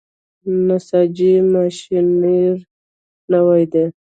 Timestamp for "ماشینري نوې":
1.51-3.63